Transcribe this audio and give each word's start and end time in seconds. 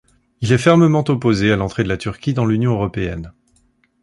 Il 0.41 0.51
est 0.51 0.57
fermement 0.57 1.03
opposé 1.09 1.51
à 1.51 1.55
l'entrée 1.55 1.83
de 1.83 1.87
la 1.87 1.95
Turquie 1.95 2.33
dans 2.33 2.47
l'Union 2.47 2.71
européenne. 2.71 3.33